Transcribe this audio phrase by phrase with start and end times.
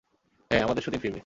[0.51, 1.19] হ্যাঁ, আমাদের সুদিন ফিরবে।